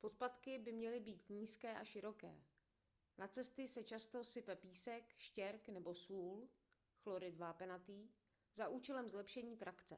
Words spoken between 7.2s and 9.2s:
vápenatý za účelem